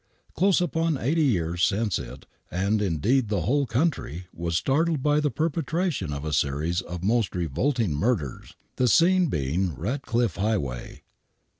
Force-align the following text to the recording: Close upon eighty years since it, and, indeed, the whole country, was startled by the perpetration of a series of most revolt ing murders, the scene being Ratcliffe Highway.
Close 0.33 0.59
upon 0.59 0.97
eighty 0.97 1.23
years 1.23 1.63
since 1.63 1.99
it, 1.99 2.25
and, 2.49 2.81
indeed, 2.81 3.29
the 3.29 3.41
whole 3.41 3.67
country, 3.67 4.25
was 4.33 4.57
startled 4.57 5.03
by 5.03 5.19
the 5.19 5.29
perpetration 5.29 6.11
of 6.11 6.25
a 6.25 6.33
series 6.33 6.81
of 6.81 7.03
most 7.03 7.35
revolt 7.35 7.79
ing 7.79 7.93
murders, 7.93 8.55
the 8.77 8.87
scene 8.87 9.27
being 9.27 9.75
Ratcliffe 9.75 10.37
Highway. 10.37 11.03